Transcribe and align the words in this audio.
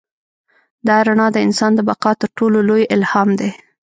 دا 0.87 0.97
رڼا 1.07 1.27
د 1.33 1.37
انسان 1.45 1.71
د 1.75 1.79
بقا 1.89 2.11
تر 2.21 2.29
ټولو 2.37 2.57
لوی 2.69 2.83
الهام 2.95 3.29
دی. 3.39 3.51